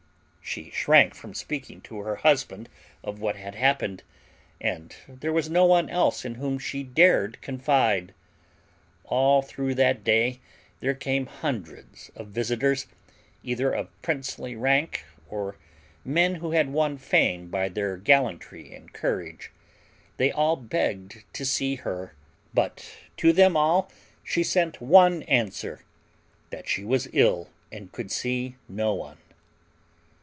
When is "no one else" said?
5.49-6.25